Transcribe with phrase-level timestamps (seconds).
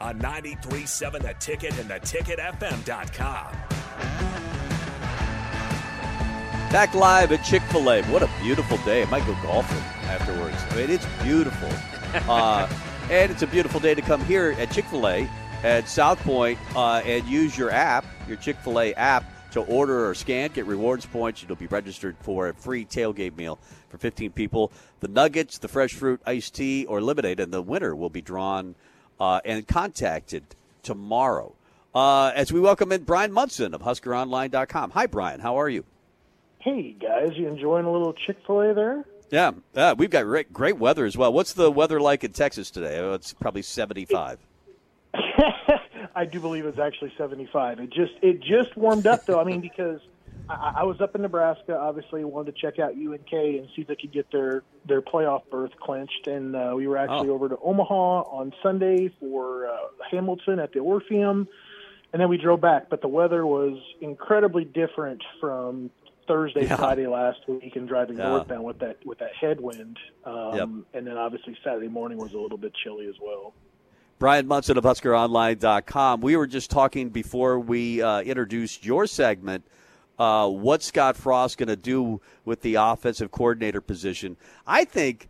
[0.00, 3.56] on 93.7 The Ticket and theticketfm.com.
[6.70, 8.02] Back live at Chick fil A.
[8.04, 9.02] What a beautiful day.
[9.02, 9.78] I might go golfing
[10.08, 10.56] afterwards.
[10.70, 11.68] I mean, it's beautiful.
[12.30, 12.68] uh,
[13.10, 15.28] and it's a beautiful day to come here at Chick fil A
[15.64, 20.08] at South Point uh, and use your app, your Chick fil A app, to order
[20.08, 21.44] or scan, get rewards points.
[21.46, 24.70] You'll be registered for a free tailgate meal for 15 people.
[25.00, 28.76] The nuggets, the fresh fruit, iced tea, or lemonade, and the winner will be drawn
[29.20, 30.42] uh, and contacted
[30.82, 31.52] tomorrow.
[31.94, 34.90] Uh, as we welcome in Bryan Munson of HuskerOnline.com.
[34.92, 35.40] Hi, Bryan.
[35.40, 35.84] How are you?
[36.58, 37.36] Hey, guys.
[37.36, 39.04] You enjoying a little Chick fil A there?
[39.30, 41.32] Yeah, yeah, we've got great, great weather as well.
[41.32, 42.98] What's the weather like in Texas today?
[42.98, 44.38] Oh, it's probably 75.
[46.16, 47.78] I do believe it's actually 75.
[47.78, 49.40] It just it just warmed up though.
[49.40, 50.00] I mean, because
[50.50, 53.86] I, I was up in Nebraska, obviously wanted to check out UNK and see if
[53.88, 57.34] they could get their their playoff berth clinched, and uh, we were actually Oh.
[57.34, 59.76] over to Omaha on Sunday for uh,
[60.10, 61.46] Hamilton at the Orpheum,
[62.12, 62.88] and then we drove back.
[62.90, 65.90] But the weather was incredibly different from
[66.26, 66.76] Thursday, Yeah.
[66.76, 68.28] Friday last week, and driving Yeah.
[68.30, 69.98] northbound with that with that headwind.
[70.24, 70.68] Um, Yep.
[70.94, 73.52] And then obviously Saturday morning was a little bit chilly as well.
[74.18, 76.20] Bryan Munson of HuskerOnline.com.
[76.20, 79.64] We were just talking before we uh, introduced your segment.
[80.20, 84.36] Uh, what's Scott Frost going to do with the offensive coordinator position?
[84.66, 85.28] I think,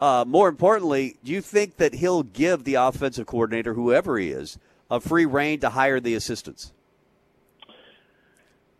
[0.00, 4.58] uh, more importantly, do you think that he'll give the offensive coordinator, whoever he is,
[4.90, 6.72] a free reign to hire the assistants?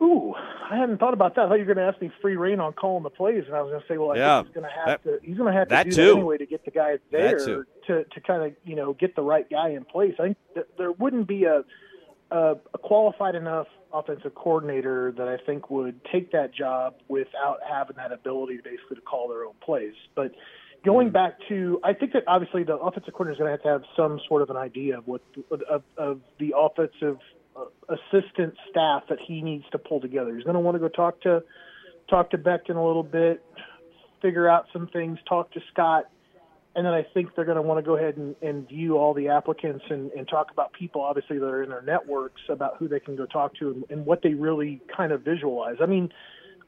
[0.03, 0.35] Ooh,
[0.69, 1.43] I hadn't thought about that.
[1.47, 3.55] I thought you were going to ask me free reign on calling the plays, and
[3.55, 4.43] I was going to say, well, I Yeah.
[4.43, 5.19] think he's going to have That- to.
[5.27, 6.05] He's going to have to do too.
[6.07, 7.39] that anyway to get the guys there
[7.87, 10.15] to to kind of you know get the right guy in place.
[10.19, 10.37] I think
[10.77, 11.63] there wouldn't be a,
[12.33, 17.97] a a qualified enough offensive coordinator that I think would take that job without having
[17.97, 19.95] that ability to basically to call their own plays.
[20.15, 20.33] But
[20.85, 23.69] going back to, I think that obviously the offensive coordinator is going to have to
[23.69, 25.23] have some sort of an idea of what
[25.71, 27.19] of, of the offensive
[27.57, 30.35] uh, assistant staff that he needs to pull together.
[30.35, 31.43] He's going to want to go talk to
[32.09, 33.45] talk to Beckton a little bit,
[34.23, 36.09] figure out some things, talk to Scott,
[36.77, 39.15] and then I think they're going to want to go ahead and, and view all
[39.15, 42.87] the applicants and, and talk about people, obviously, that are in their networks about who
[42.87, 45.77] they can go talk to and, and what they really kind of visualize.
[45.81, 46.13] I mean,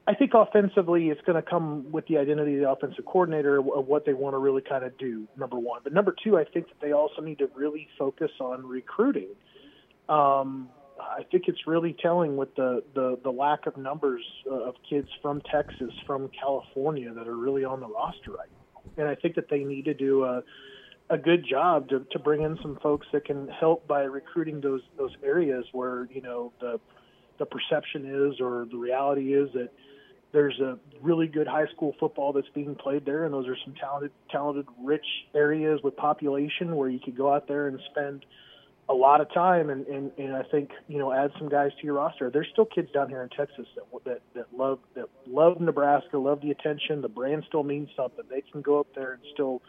[0.07, 3.85] I think offensively, it's going to come with the identity of the offensive coordinator of
[3.85, 5.27] what they want to really kind of do.
[5.37, 8.65] Number one, but number two, I think that they also need to really focus on
[8.65, 9.29] recruiting.
[10.09, 10.69] Um,
[10.99, 15.07] I think it's really telling with the, the, the lack of numbers uh, of kids
[15.21, 18.58] from Texas, from California that are really on the roster right now.
[18.97, 20.43] And I think that they need to do a,
[21.09, 24.81] a good job to, to bring in some folks that can help by recruiting those
[24.97, 26.79] those areas where you know the
[27.39, 29.69] the perception is or the reality is that
[30.31, 33.73] there's a really good high school football that's being played there, and those are some
[33.73, 38.25] talented, talented, rich areas with population where you could go out there and spend
[38.89, 41.85] a lot of time and, and, and I think you know add some guys to
[41.85, 42.29] your roster.
[42.31, 46.41] There's still kids down here in Texas that that that love that love Nebraska, love
[46.41, 47.01] the attention.
[47.01, 48.25] The brand still means something.
[48.29, 49.61] They can go up there and still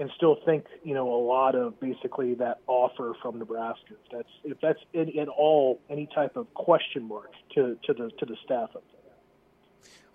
[0.00, 3.94] and still think you know a lot of basically that offer from Nebraska.
[4.04, 8.10] If that's if that's in, in all any type of question mark to to the
[8.18, 8.95] to the staff up there.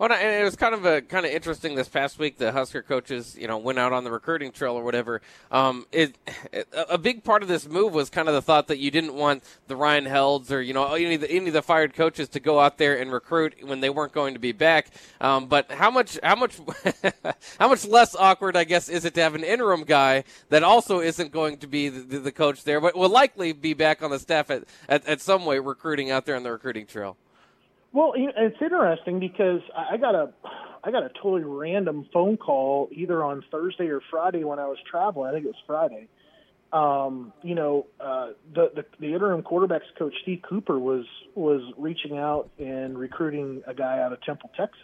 [0.01, 2.39] Well, and it was kind of a kind of interesting this past week.
[2.39, 5.21] The Husker coaches, you know, went out on the recruiting trail or whatever.
[5.51, 6.17] Um, it,
[6.71, 9.43] a big part of this move was kind of the thought that you didn't want
[9.67, 12.39] the Ryan Helds or you know any of the, any of the fired coaches to
[12.39, 14.87] go out there and recruit when they weren't going to be back.
[15.19, 16.59] Um, but how much how much
[17.59, 20.99] how much less awkward, I guess, is it to have an interim guy that also
[20.99, 24.09] isn't going to be the, the, the coach there, but will likely be back on
[24.09, 27.17] the staff at, at at some way recruiting out there on the recruiting trail.
[27.93, 30.31] Well, it's interesting because I got a
[30.83, 34.77] I got a totally random phone call either on Thursday or Friday when I was
[34.89, 35.29] traveling.
[35.29, 36.07] I think it was Friday.
[36.73, 41.05] Um, you know, uh, the, the the interim quarterbacks coach Steve Cooper was
[41.35, 44.79] was reaching out and recruiting a guy out of Temple, Texas.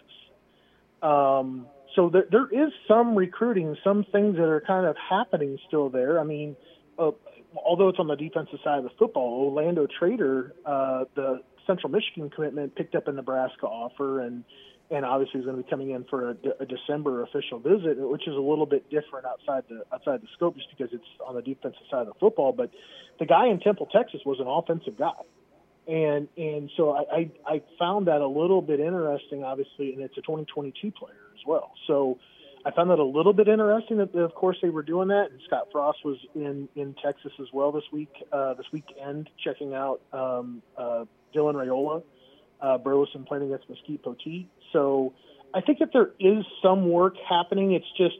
[1.02, 1.66] Um,
[1.96, 6.20] so there, there is some recruiting, some things that are kind of happening still there.
[6.20, 6.56] I mean,
[6.98, 7.12] uh,
[7.56, 12.30] although it's on the defensive side of the football, Orlando Trader, uh, the Central Michigan
[12.30, 14.42] commitment, picked up a Nebraska offer and
[14.90, 18.26] and obviously is going to be coming in for a, a December official visit, which
[18.26, 21.42] is a little bit different outside the outside the scope, just because it's on the
[21.42, 22.52] defensive side of the football.
[22.52, 22.70] But
[23.18, 25.20] the guy in Temple, Texas, was an offensive guy,
[25.86, 30.16] and and so I I, I found that a little bit interesting, obviously, and it's
[30.16, 31.72] a 2022 player as well.
[31.86, 32.18] So
[32.64, 35.30] I found that a little bit interesting that, of course, they were doing that.
[35.30, 39.74] And Scott Frost was in in Texas as well this week, uh, this weekend, checking
[39.74, 41.04] out um, uh,
[41.34, 42.02] Dylan Raiola,
[42.60, 44.46] uh, Burleson playing against Mesquite Poteet.
[44.72, 45.14] So
[45.54, 47.72] I think that there is some work happening.
[47.72, 48.18] It's just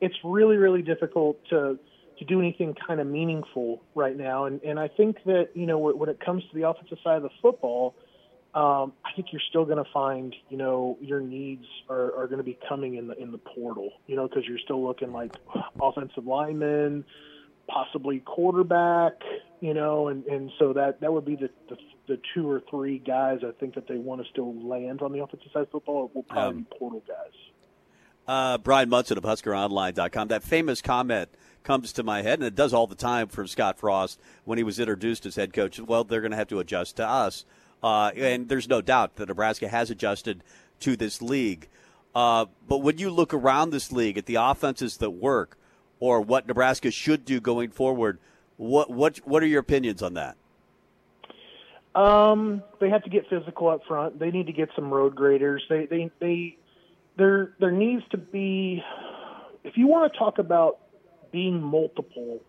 [0.00, 1.78] it's really really difficult to
[2.18, 4.44] to do anything kind of meaningful right now.
[4.44, 7.22] And and I think that you know when it comes to the offensive side of
[7.22, 7.94] the football
[8.54, 12.38] um, I think you're still going to find, you know, your needs are, are going
[12.38, 15.34] to be coming in the in the portal, you know, because you're still looking like
[15.82, 17.04] offensive linemen,
[17.66, 19.14] possibly quarterback,
[19.64, 21.76] you know, and and so that that would be the the,
[22.06, 25.22] the two or three guys I think that they want to still land on the
[25.22, 27.32] offensive side of football will probably um, be portal guys.
[28.28, 30.28] Uh, Bryan Munson of HuskerOnline.com.
[30.28, 31.30] That famous comment
[31.62, 34.64] comes to my head, and it does all the time from Scott Frost when he
[34.64, 35.80] was introduced as head coach.
[35.80, 37.46] Well, they're going to have to adjust to us.
[37.82, 40.44] Uh, and there's no doubt that Nebraska has adjusted
[40.80, 41.68] to this league.
[42.14, 45.56] Uh, but when you look around this league at the offenses that work,
[46.00, 48.18] or what Nebraska should do going forward,
[48.56, 50.36] what what what are your opinions on that?
[51.94, 54.18] Um, they have to get physical up front.
[54.18, 55.64] They need to get some road graders.
[55.68, 56.56] They they they
[57.16, 58.82] there there needs to be
[59.62, 60.78] if you want to talk about
[61.32, 62.40] being multiple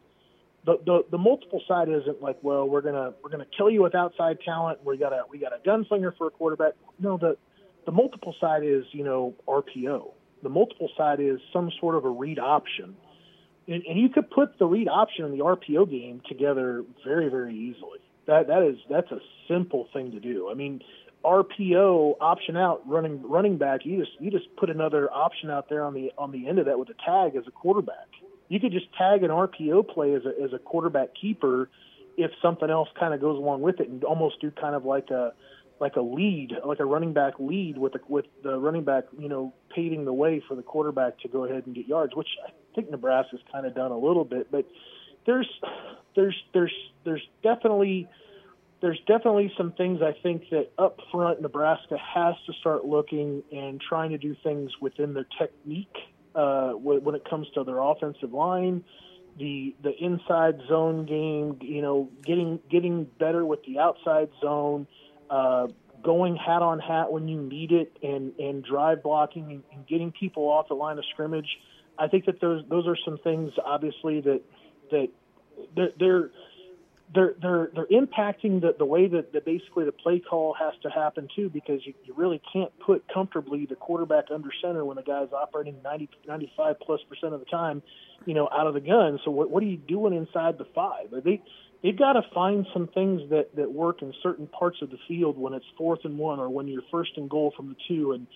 [0.66, 3.94] the, the the multiple side isn't like, well, we're gonna we're gonna kill you with
[3.94, 4.84] outside talent.
[4.84, 6.74] We got a we got a gunslinger for a quarterback.
[7.00, 7.38] No, the
[7.86, 10.12] the multiple side is you know RPO.
[10.42, 12.96] The multiple side is some sort of a read option,
[13.68, 17.56] and, and you could put the read option and the RPO game together very very
[17.56, 18.00] easily.
[18.28, 20.50] That that is that's a simple thing to do.
[20.50, 20.82] I mean,
[21.24, 23.86] RPO option out running running back.
[23.86, 26.66] You just you just put another option out there on the on the end of
[26.66, 28.08] that with a tag as a quarterback
[28.48, 31.70] you could just tag an RPO play as a as a quarterback keeper
[32.18, 35.10] if something else kind of goes along with it and almost do kind of like
[35.10, 35.34] a
[35.80, 39.28] like a lead, like a running back lead with the with the running back, you
[39.28, 42.30] know, paving the way for the quarterback to go ahead and get yards, which
[42.76, 44.66] think Nebraska's kind of done a little bit, but
[45.26, 45.50] there's
[46.16, 46.74] there's there's
[47.04, 48.08] there's definitely
[48.82, 53.82] there's definitely some things I think that up front Nebraska has to start looking and
[53.82, 55.96] trying to do things within their technique
[56.36, 58.84] uh, when it comes to their offensive line,
[59.40, 61.58] the the inside zone game.
[61.62, 64.88] You know, getting getting better with the outside zone,
[65.30, 65.68] uh,
[66.04, 70.12] going hat on hat when you need it, and and drive blocking and, and getting
[70.12, 71.58] people off the line of scrimmage.
[71.98, 74.42] I think that those those are some things obviously that
[74.92, 75.10] that
[75.76, 75.92] they're,
[77.14, 80.90] they're they're they're impacting the the way that, that basically the play call has to
[80.90, 85.04] happen too because you, you really can't put comfortably the quarterback under center when the
[85.04, 87.82] guy's operating 90 95 plus percent of the time
[88.26, 89.20] you know out of the gun.
[89.24, 91.08] So what what are you doing inside the five?
[91.24, 91.42] They
[91.84, 95.38] they've got to find some things that that work in certain parts of the field
[95.38, 98.14] when it's fourth and one or when you're first and goal from the two.
[98.14, 98.28] And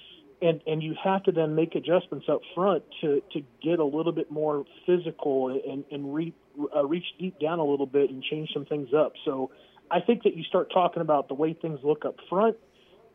[0.41, 4.11] and and you have to then make adjustments up front to to get a little
[4.11, 6.33] bit more physical and and re,
[6.75, 9.13] uh, reach deep down a little bit and change some things up.
[9.25, 9.51] So
[9.91, 12.57] I think that you start talking about the way things look up front,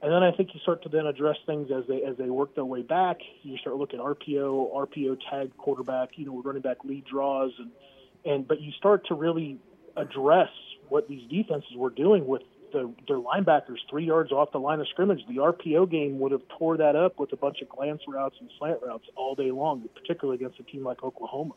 [0.03, 2.55] and then I think you start to then address things as they as they work
[2.55, 3.19] their way back.
[3.43, 7.71] You start looking at RPO, RPO tag quarterback, you know, running back lead draws, and
[8.25, 9.59] and but you start to really
[9.97, 10.51] address
[10.89, 12.43] what these defenses were doing with
[12.75, 15.21] the, their linebackers three yards off the line of scrimmage.
[15.27, 18.51] The RPO game would have tore that up with a bunch of glance routes and
[18.59, 21.55] slant routes all day long, particularly against a team like Oklahoma.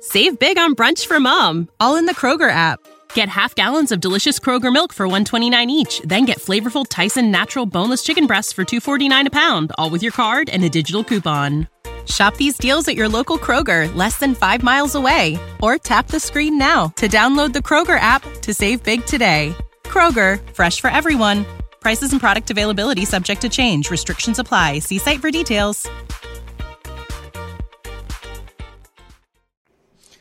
[0.00, 2.80] Save big on brunch for mom, all in the Kroger app.
[3.14, 7.66] Get half gallons of delicious Kroger milk for 129 each, then get flavorful Tyson natural
[7.66, 11.68] boneless chicken breasts for 249 a pound, all with your card and a digital coupon.
[12.06, 16.20] Shop these deals at your local Kroger, less than 5 miles away, or tap the
[16.20, 19.56] screen now to download the Kroger app to save big today.
[19.86, 21.46] Kroger, fresh for everyone.
[21.80, 23.90] Prices and product availability subject to change.
[23.90, 24.80] Restrictions apply.
[24.80, 25.86] See site for details.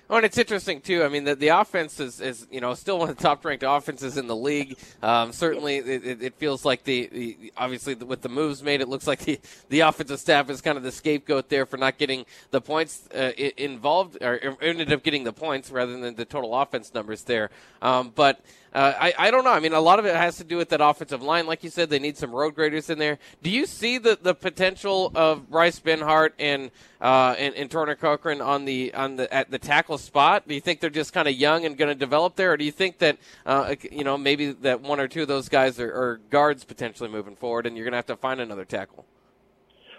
[0.08, 1.04] Oh, and it's interesting too.
[1.04, 3.64] I mean, the, the offense is, is you know still one of the top ranked
[3.68, 4.78] offenses in the league.
[5.02, 9.08] Um, certainly, it, it, feels like the, the obviously with the moves made, it looks
[9.08, 12.62] like the, the offensive staff is kind of the scapegoat there for not getting the
[12.62, 17.24] points uh, involved or ended up getting the points rather than the total offense numbers
[17.24, 17.50] there.
[17.82, 18.40] Um, but
[18.76, 19.54] uh, I, I don't know.
[19.54, 21.48] I mean, a lot of it has to do with that offensive line.
[21.48, 23.20] Like you said, they need some road graders in there.
[23.42, 28.42] Do you see the, the potential of Bryce Benhart and, uh, and, and Turner Corcoran
[28.42, 30.46] on the on the at the tackle spot?
[30.46, 32.66] Do you think they're just kind of young and going to develop there, or do
[32.66, 35.94] you think that uh, you know maybe that one or two of those guys are,
[35.94, 39.06] are guards potentially moving forward, and you're going to have to find another tackle?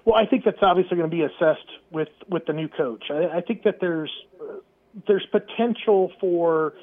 [0.05, 3.05] Well, I think that's obviously going to be assessed with with the new coach.
[3.09, 4.13] I, I think that there's
[5.07, 6.75] there's potential for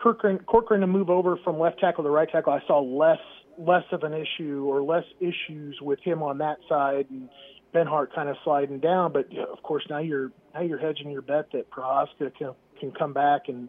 [0.00, 3.18] Corcoran, Corcoran to move over from left tackle to right tackle, I saw less
[3.58, 7.28] less of an issue or less issues with him on that side and
[7.74, 9.12] Benhart kind of sliding down.
[9.12, 12.54] But you know, of course now you're now you're hedging your bet that Prochazka can
[12.78, 13.68] can come back and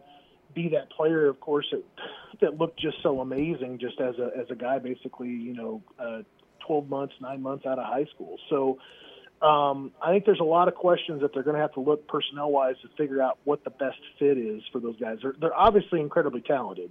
[0.54, 1.26] be that player.
[1.26, 1.82] Of course that
[2.40, 6.22] that looked just so amazing just as a as a guy basically you know uh,
[6.66, 8.36] 12 months nine months out of high school.
[8.48, 8.78] So
[9.42, 12.06] um, I think there's a lot of questions that they're going to have to look
[12.06, 15.18] personnel wise to figure out what the best fit is for those guys.
[15.22, 16.90] They're, they're obviously incredibly talented.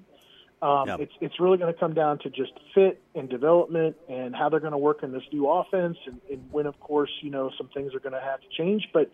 [0.62, 1.00] Um, yep.
[1.00, 4.60] It's it's really going to come down to just fit and development and how they're
[4.60, 7.70] going to work in this new offense, and, and when, of course, you know some
[7.74, 8.90] things are going to have to change.
[8.92, 9.10] But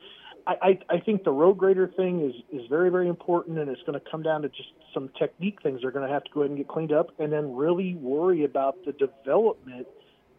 [0.48, 3.82] I, I, I think the road grader thing is is very very important, and it's
[3.84, 6.40] going to come down to just some technique things they're going to have to go
[6.42, 9.86] ahead and get cleaned up, and then really worry about the development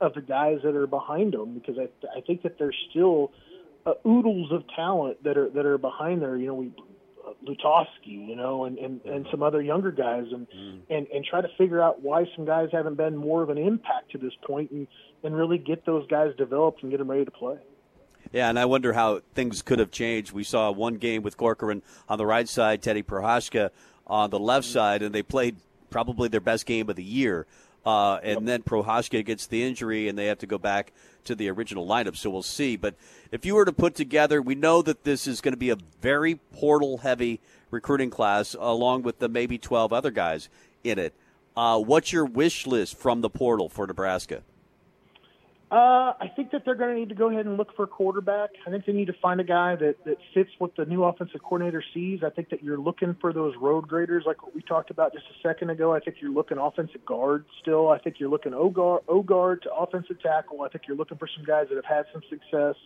[0.00, 3.32] of the guys that are behind them because I I think that there's still
[3.86, 6.36] uh, oodles of talent that are that are behind there.
[6.36, 6.72] You know, we
[7.26, 10.80] uh, Lutovsky, you know, and, and, and some other younger guys, and, mm.
[10.90, 14.10] and and try to figure out why some guys haven't been more of an impact
[14.12, 14.86] to this point, and
[15.22, 17.56] and really get those guys developed and get them ready to play.
[18.32, 20.32] Yeah, and I wonder how things could have changed.
[20.32, 23.70] We saw one game with Corcoran on the right side, Teddy Prochazka
[24.06, 25.56] on the left side, and they played
[25.90, 27.46] probably their best game of the year.
[27.86, 28.44] Uh, and yep.
[28.44, 30.92] then Prochazka gets the injury, and they have to go back
[31.24, 32.16] to the original lineup.
[32.16, 32.76] So we'll see.
[32.76, 32.96] But
[33.30, 35.76] if you were to put together, we know that this is going to be a
[36.00, 37.40] very portal heavy
[37.70, 40.48] recruiting class, along with the maybe 12 other guys
[40.82, 41.14] in it.
[41.56, 44.42] Uh, what's your wish list from the portal for Nebraska?
[45.68, 47.88] Uh, I think that they're going to need to go ahead and look for a
[47.88, 48.50] quarterback.
[48.64, 51.42] I think they need to find a guy that, that fits what the new offensive
[51.42, 52.20] coordinator sees.
[52.24, 55.24] I think that you're looking for those road graders, like what we talked about just
[55.26, 55.92] a second ago.
[55.92, 57.88] I think you're looking offensive guard still.
[57.88, 60.62] I think you're looking O guard to offensive tackle.
[60.62, 62.76] I think you're looking for some guys that have had some success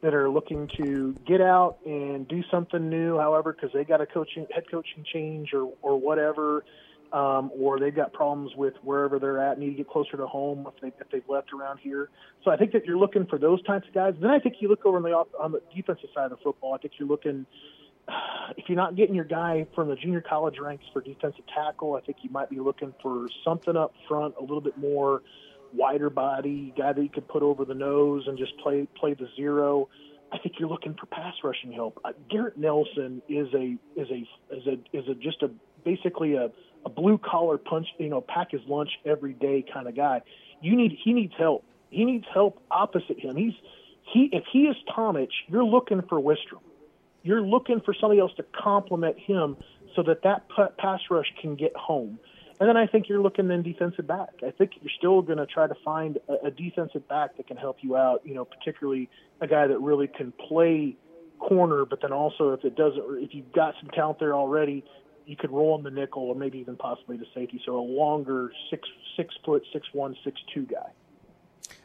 [0.00, 3.16] that are looking to get out and do something new.
[3.16, 6.64] However, because they got a coaching head coaching change or or whatever
[7.12, 10.66] um, or they've got problems with wherever they're at, need to get closer to home
[10.66, 12.10] if, they, if they've left around here.
[12.44, 14.14] So I think that you're looking for those types of guys.
[14.20, 16.74] Then I think you look over on the on the defensive side of the football.
[16.74, 17.46] I think you're looking
[18.56, 21.94] if you're not getting your guy from the junior college ranks for defensive tackle.
[21.94, 25.22] I think you might be looking for something up front, a little bit more
[25.72, 29.28] wider body guy that you could put over the nose and just play play the
[29.36, 29.88] zero.
[30.30, 32.00] I think you're looking for pass rushing help.
[32.04, 35.50] Uh, Garrett Nelson is a is a is a is a just a
[35.84, 36.50] basically a
[36.84, 40.22] a blue collar punch, you know, pack his lunch every day kind of guy.
[40.60, 41.64] You need he needs help.
[41.90, 43.36] He needs help opposite him.
[43.36, 43.54] He's
[44.12, 46.62] he if he is Tomich, you're looking for Wistrom.
[47.22, 49.56] You're looking for somebody else to complement him
[49.94, 52.18] so that that pass rush can get home.
[52.60, 54.30] And then I think you're looking then defensive back.
[54.44, 57.56] I think you're still going to try to find a, a defensive back that can
[57.56, 58.22] help you out.
[58.24, 59.08] You know, particularly
[59.40, 60.96] a guy that really can play
[61.38, 64.84] corner, but then also if it doesn't, if you've got some talent there already,
[65.28, 67.60] you could roll in the nickel or maybe even possibly the safety.
[67.66, 70.90] So a longer six six foot six one six two guy.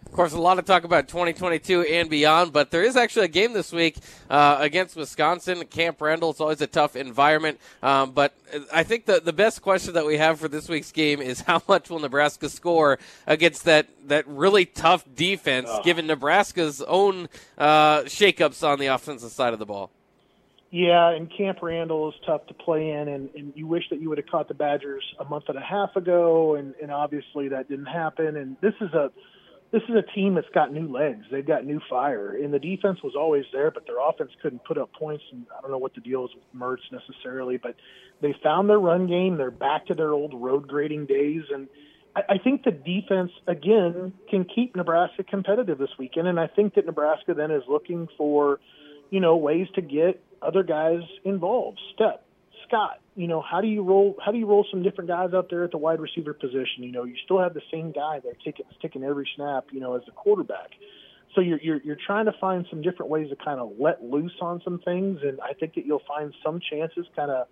[0.05, 3.29] Of course, a lot of talk about 2022 and beyond, but there is actually a
[3.29, 3.97] game this week
[4.29, 5.65] uh, against Wisconsin.
[5.65, 6.29] Camp Randall.
[6.29, 8.33] It's always a tough environment, um, but
[8.71, 11.61] I think the the best question that we have for this week's game is how
[11.67, 15.83] much will Nebraska score against that that really tough defense, oh.
[15.83, 19.91] given Nebraska's own uh, shakeups on the offensive side of the ball.
[20.75, 24.09] Yeah, and Camp Randall is tough to play in, and, and you wish that you
[24.09, 27.69] would have caught the Badgers a month and a half ago, and, and obviously that
[27.69, 28.35] didn't happen.
[28.35, 29.11] And this is a
[29.71, 31.25] this is a team that's got new legs.
[31.31, 34.79] They've got new fire, and the defense was always there, but their offense couldn't put
[34.79, 35.23] up points.
[35.31, 37.75] And I don't know what the deal is with Mertz necessarily, but
[38.21, 39.37] they found their run game.
[39.37, 41.67] They're back to their old road grading days, and
[42.15, 46.27] I, I think the defense again can keep Nebraska competitive this weekend.
[46.27, 48.59] And I think that Nebraska then is looking for
[49.11, 51.79] you know ways to get other guys involved.
[51.97, 52.19] Stepp,
[52.67, 54.15] Scott, you know, how do you roll?
[54.23, 56.83] How do you roll some different guys out there at the wide receiver position?
[56.83, 59.95] You know, you still have the same guy there taking taking every snap, you know,
[59.95, 60.71] as the quarterback.
[61.35, 64.35] so you're, you're you're trying to find some different ways to kind of let loose
[64.41, 67.47] on some things, and I think that you'll find some chances, kind of,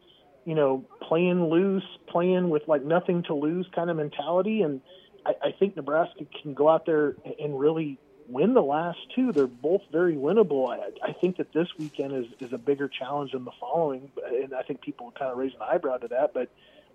[0.45, 4.81] you know, playing loose, playing with like nothing to lose kind of mentality, and
[5.25, 7.99] I, I think Nebraska can go out there and really
[8.31, 9.31] win the last two.
[9.31, 10.69] They're both very winnable.
[10.69, 14.53] I, I think that this weekend is is a bigger challenge than the following, and
[14.53, 16.49] I think people kind of raise an eyebrow to that, but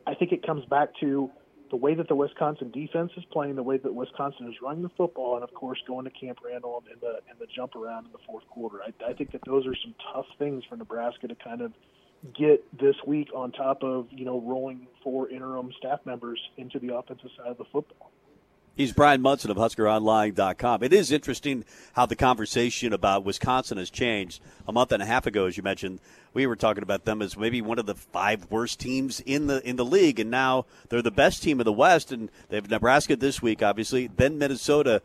[0.07, 1.31] I think it comes back to
[1.71, 4.91] the way that the Wisconsin defense is playing, the way that Wisconsin is running the
[4.91, 8.13] football, and of course going to Camp Randall and the and the jump around in
[8.13, 8.79] the fourth quarter.
[8.83, 11.73] I, I think that those are some tough things for Nebraska to kind of
[12.35, 16.95] get this week on top of you know rolling four interim staff members into the
[16.95, 18.11] offensive side of the football.
[18.77, 20.83] He's Bryan Munson of HuskerOnline.com.
[20.83, 21.65] It is interesting
[21.95, 24.43] how the conversation about Wisconsin has changed.
[24.69, 25.99] A month and a half ago, as you mentioned,
[26.35, 29.67] we were talking about them as maybe one of the five worst teams in the
[29.67, 32.13] in the league, and now they're the best team of the West.
[32.13, 35.01] And they have Nebraska this week, obviously, then Minnesota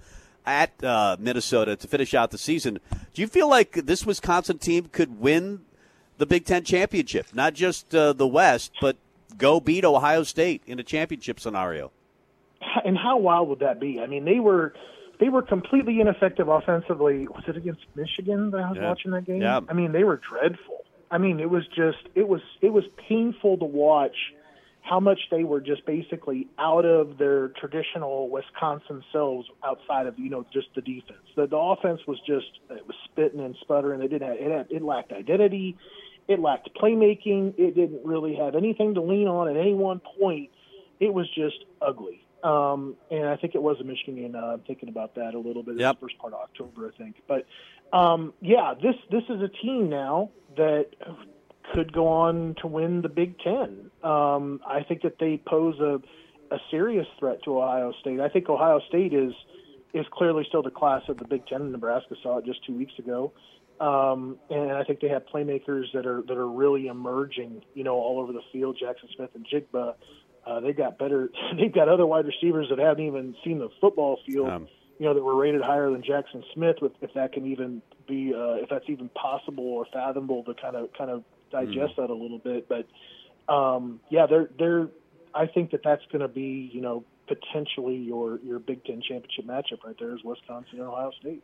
[0.46, 2.78] at uh, Minnesota to finish out the season.
[3.14, 5.62] Do you feel like this Wisconsin team could win
[6.18, 8.98] the Big Ten championship, not just uh, the West, but
[9.38, 11.94] go beat Ohio State in a championship scenario?
[12.86, 14.00] And how wild would that be?
[14.00, 14.74] I mean, they were
[15.20, 17.28] they were completely ineffective offensively.
[17.28, 18.88] Was it against Michigan that I was yeah.
[18.88, 19.42] watching that game?
[19.42, 19.62] Yeah.
[19.70, 20.84] I mean, they were dreadful.
[21.12, 24.16] I mean, it was just it was it was painful to watch
[24.82, 30.30] how much they were just basically out of their traditional Wisconsin selves outside of you
[30.30, 31.22] know just the defense.
[31.36, 34.02] The, the offense was just it was spitting and sputtering.
[34.02, 35.78] It didn't have, it had, it lacked identity.
[36.28, 37.56] It lacked playmaking.
[37.58, 40.50] It didn't really have anything to lean on at any one point.
[41.00, 42.21] It was just ugly.
[42.44, 44.36] Um, and I think it was a Michigan game.
[44.36, 45.80] Uh, I'm thinking about that a little bit.
[45.80, 45.96] Yep.
[45.96, 47.18] The first part of October, I think.
[47.28, 47.46] But
[47.96, 50.88] um, yeah, this this is a team now that
[51.74, 53.92] could go on to win the Big Ten.
[54.04, 56.02] Um, I think that they pose a
[56.54, 58.20] a serious threat to Ohio State.
[58.20, 59.34] I think Ohio State is
[59.94, 61.72] is clearly still the class of the Big Ten.
[61.72, 63.34] Nebraska saw it just two weeks ago.
[63.80, 67.96] Um, and I think they have playmakers that are that are really emerging, you know,
[67.96, 68.78] all over the field.
[68.80, 69.96] Jackson Smith-Njigba,
[70.46, 71.30] uh, they've got better.
[71.58, 74.50] They've got other wide receivers that haven't even seen the football field.
[74.50, 74.68] Um,
[75.00, 76.76] you know that were rated higher than Jackson Smith.
[76.80, 80.76] With if that can even be, uh, if that's even possible or fathomable to kind
[80.76, 82.70] of kind of digest that a little bit.
[82.70, 82.88] But
[83.52, 84.90] um, yeah, they're they're.
[85.34, 89.46] I think that that's going to be you know potentially your your Big Ten championship
[89.46, 91.44] matchup right there is Wisconsin and Ohio State.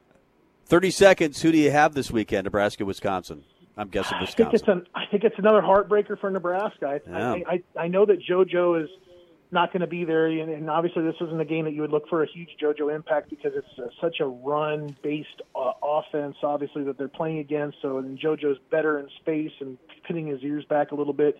[0.65, 1.41] Thirty seconds.
[1.41, 2.43] Who do you have this weekend?
[2.45, 3.43] Nebraska, Wisconsin.
[3.78, 4.88] I'm guessing I think it's Wisconsin.
[4.96, 7.00] an I think it's another heartbreaker for Nebraska.
[7.08, 7.32] I Yeah.
[7.32, 8.90] I, I, I know that JoJo is
[9.52, 11.92] not going to be there, and, and obviously this isn't a game that you would
[11.92, 16.84] look for a huge JoJo impact because it's uh, such a run-based uh, offense, obviously
[16.84, 17.78] that they're playing against.
[17.82, 21.38] So and JoJo's better in space and pinning his ears back a little bit.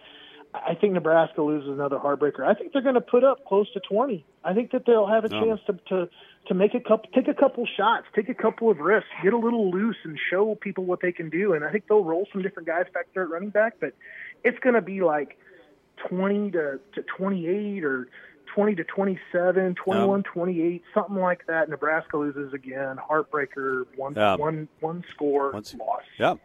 [0.53, 2.41] I think Nebraska loses another heartbreaker.
[2.45, 4.25] I think they're going to put up close to 20.
[4.43, 5.43] I think that they'll have a Oh.
[5.45, 6.10] chance to, to
[6.47, 9.38] to make a couple, take a couple shots, take a couple of risks, get a
[9.38, 11.51] little loose, and show people what they can do.
[11.53, 13.91] And I think they'll roll some different guys back there at running back, but
[14.45, 15.38] it's going to be like
[16.07, 18.07] 20 to to 28 or
[18.55, 21.69] 20 to 27, 21, 28, something like that.
[21.69, 22.95] Nebraska loses again.
[22.97, 23.86] Heartbreaker.
[23.97, 24.36] One Yeah.
[24.38, 26.01] one one score Once- loss.
[26.17, 26.36] Yeah,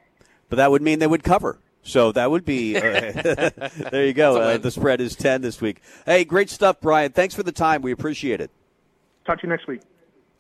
[0.49, 1.59] but that would mean they would cover.
[1.83, 2.77] So that would be.
[2.83, 3.51] Uh,
[3.91, 4.37] there you go.
[4.41, 5.83] Uh, the spread is ten this week.
[6.07, 7.13] Hey, great stuff, Bryan.
[7.13, 7.83] Thanks for the time.
[7.83, 8.51] We appreciate it.
[9.27, 9.81] Talk to you next week.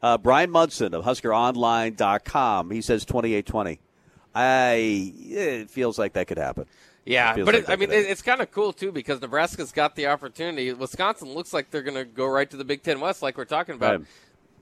[0.02, 2.70] Uh, Bryan Munson of HuskerOnline.com.
[2.70, 3.80] He says twenty-eight twenty.
[4.34, 5.12] I.
[5.18, 6.66] It feels like that could happen.
[7.04, 8.06] Yeah, Feels but like it, I mean, happen.
[8.08, 10.72] it's kind of cool too because Nebraska's got the opportunity.
[10.72, 13.44] Wisconsin looks like they're going to go right to the Big Ten West, like we're
[13.44, 13.98] talking about.
[13.98, 14.06] Right.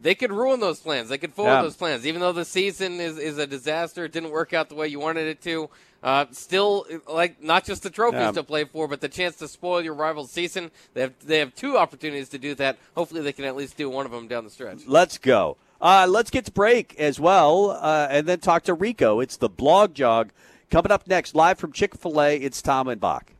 [0.00, 1.10] They could ruin those plans.
[1.10, 1.60] They could foil Yeah.
[1.60, 4.06] those plans, even though the season is, is a disaster.
[4.06, 5.68] It didn't work out the way you wanted it to.
[6.02, 8.32] Uh, still, like not just the trophies Yeah.
[8.32, 10.70] to play for, but the chance to spoil your rival's season.
[10.94, 12.78] They have they have two opportunities to do that.
[12.96, 14.80] Hopefully, they can at least do one of them down the stretch.
[14.86, 15.56] Let's go.
[15.80, 19.20] Uh, let's get to break as well, uh, and then talk to Rico.
[19.20, 20.30] It's the blog jog
[20.70, 22.36] coming up next, live from Chick Fil A.
[22.36, 23.32] It's Tom and Bock.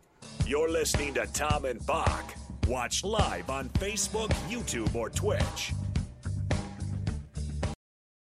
[0.46, 2.34] You're listening to Tom and Bock.
[2.66, 5.72] Watch live on Facebook, YouTube, or Twitch.